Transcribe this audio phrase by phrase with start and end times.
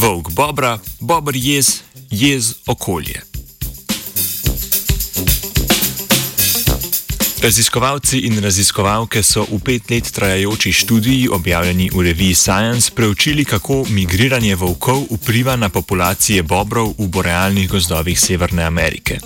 [0.00, 3.20] Volk Bobra, Bobr jez, jez okolje.
[7.42, 13.84] Raziskovalci in raziskovalke so v pet let trajajoči študiji, objavljeni v reviji Science, preučili, kako
[13.90, 19.20] migriranje volkov vpliva na populacije bobrov v borealnih gozdovih Severne Amerike.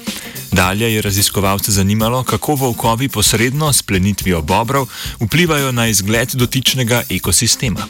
[0.53, 4.89] Dalje je raziskovalce zanimalo, kako volkovi posredno s plenitvijo bobrov
[5.21, 7.87] vplivajo na izgled dotičnega ekosistema.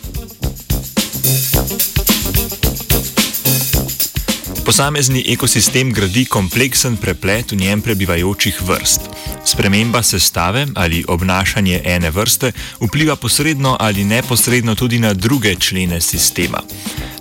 [4.65, 9.01] Posamezni ekosistem gradi kompleksen preplet v njem prebivajočih vrst.
[9.45, 16.63] Sprememba sestave ali obnašanje ene vrste vpliva posredno ali neposredno tudi na druge člene sistema.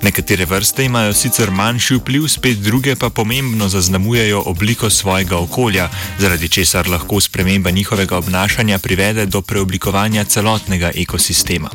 [0.01, 6.49] Nekatere vrste imajo sicer manjši vpliv, spet druge pa pomembno zaznamujejo obliko svojega okolja, zaradi
[6.49, 11.69] česar lahko sprememba njihovega obnašanja privede do preoblikovanja celotnega ekosistema.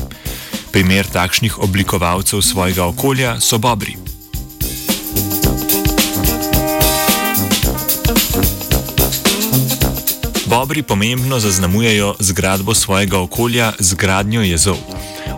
[0.72, 4.07] Primer takšnih oblikovalcev svojega okolja so bobri.
[10.48, 14.77] Bobri pomembno zaznamujejo zgradbo svojega okolja z gradnjo jezov.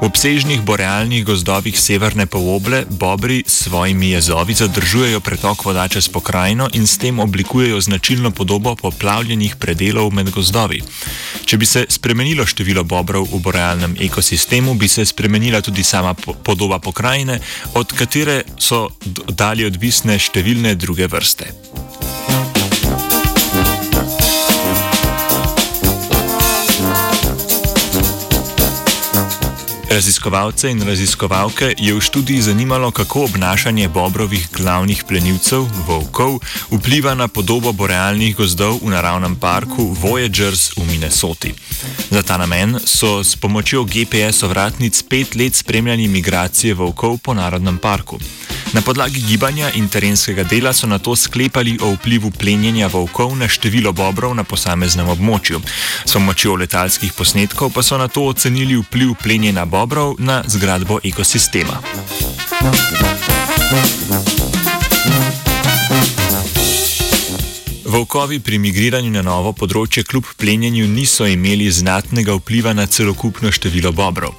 [0.01, 6.69] V obsežnih borealnih gozdovih severne poloble bobri s svojimi jezovi zadržujejo pretok voda čez pokrajino
[6.73, 10.83] in s tem oblikujejo značilno podobo poplavljenih predelov med gozdovi.
[11.45, 16.79] Če bi se spremenilo število bobrov v borealnem ekosistemu, bi se spremenila tudi sama podoba
[16.79, 17.41] pokrajine,
[17.75, 18.89] od katere so
[19.29, 21.51] dalje odvisne številne druge vrste.
[29.91, 36.39] Raziskovalce in raziskovalke je v študiji zanimalo, kako obnašanje bobrovih glavnih plenilcev, volkov,
[36.71, 41.51] vpliva na podobo borealnih gozdov v naravnem parku Voyagers v Minnesoti.
[42.11, 48.19] Za ta namen so s pomočjo GPS-ovratnic pet let spremljali migracije volkov po narodnem parku.
[48.73, 53.49] Na podlagi gibanja in terenskega dela so na to sklepali o vplivu plenjenja volkov na
[53.49, 55.61] število bobrov na posameznem območju.
[56.07, 61.83] S pomočjo letalskih posnetkov pa so na to ocenili vpliv plenjenja bobrov na zgradbo ekosistema.
[63.71, 64.10] Thank you.
[67.91, 73.91] Volkovi pri migriranju na novo področje kljub plenjenju niso imeli znatnega vpliva na celokupno število
[73.91, 74.37] bobrov.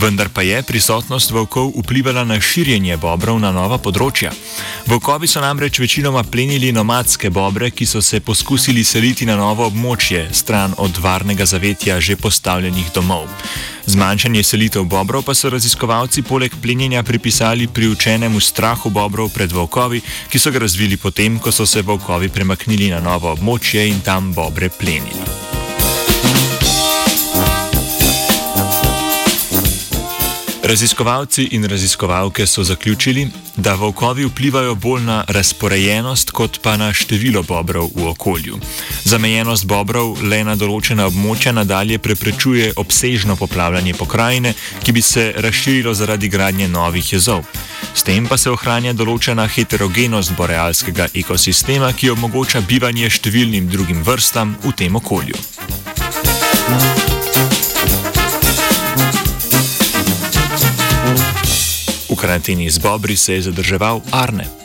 [0.00, 4.32] Vendar pa je prisotnost volkov vplivala na širjenje bobrov na nova področja.
[4.88, 10.30] Volkovi so namreč večinoma plenili nomadske bobre, ki so se poskusili seliti na novo območje,
[10.32, 13.28] stran od varnega zavetja že postavljenih domov.
[13.86, 20.00] Zmanjšanje selitev bobrov pa so raziskovalci poleg plenjenja pripisali priučenemu strahu bobrov pred volkovi,
[20.30, 24.32] ki so ga razvili potem, ko so se volkovi premaknili na novo območje in tam
[24.32, 25.53] bobre plenili.
[30.64, 37.42] Raziskovalci in raziskovalke so zaključili, da volkovi vplivajo bolj na razporejenost, kot pa na število
[37.42, 38.58] bobrov v okolju.
[39.04, 45.94] Zamejenost bobrov le na določena območja nadalje preprečuje obsežno poplavljanje pokrajine, ki bi se razširilo
[45.94, 47.44] zaradi gradnje novih jezov.
[47.94, 54.56] S tem pa se ohranja določena heterogenost borealskega ekosistema, ki omogoča bivanje številnim drugim vrstam
[54.64, 55.36] v tem okolju.
[62.34, 64.63] Karanteni z Bobri se je zadrževal Arne.